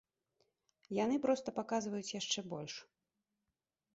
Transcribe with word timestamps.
Яны 1.03 1.15
проста 1.25 1.47
паказваюць 1.59 2.11
яшчэ 2.19 2.39
больш. 2.53 2.75